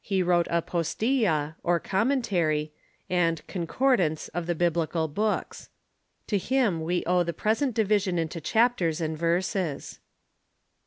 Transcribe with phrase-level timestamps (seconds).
[0.00, 2.72] He wrote a Postilla or Commentary,
[3.10, 5.68] and" Concordance" of the Biblical books.
[6.28, 9.98] To him we owe the present division into chapters and verses.